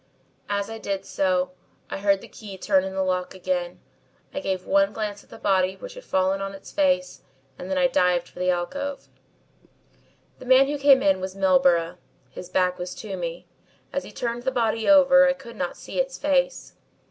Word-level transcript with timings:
"As 0.49 0.67
I 0.67 0.79
did 0.79 1.05
so, 1.05 1.51
I 1.91 1.99
heard 1.99 2.21
the 2.21 2.27
key 2.27 2.57
turn 2.57 2.83
in 2.83 2.95
the 2.95 3.03
lock 3.03 3.35
again. 3.35 3.79
I 4.33 4.39
gave 4.39 4.65
one 4.65 4.93
glance 4.93 5.23
at 5.23 5.29
the 5.29 5.37
body 5.37 5.75
which 5.77 5.93
had 5.93 6.03
fallen 6.03 6.41
on 6.41 6.55
its 6.55 6.71
face 6.71 7.21
and 7.59 7.69
then 7.69 7.77
I 7.77 7.85
dived 7.85 8.27
for 8.27 8.39
the 8.39 8.49
alcove. 8.49 9.09
"The 10.39 10.45
man 10.45 10.65
who 10.65 10.79
came 10.79 11.03
in 11.03 11.21
was 11.21 11.35
Milburgh. 11.35 11.97
His 12.31 12.49
back 12.49 12.79
was 12.79 12.95
to 12.95 13.15
me. 13.15 13.45
As 13.93 14.03
he 14.03 14.11
turned 14.11 14.41
the 14.41 14.49
body 14.49 14.89
over 14.89 15.27
I 15.29 15.33
could 15.33 15.55
not 15.55 15.77
see 15.77 15.99
its 15.99 16.17
face. 16.17 16.73